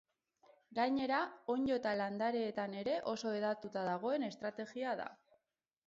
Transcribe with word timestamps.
Gainera, 0.79 1.19
onddo 1.55 1.75
eta 1.81 1.93
landareetan 2.01 2.75
ere 2.83 2.97
oso 3.13 3.37
hedatuta 3.37 3.85
dagoen 3.93 4.31
estrategia 4.33 5.01
da. 5.05 5.11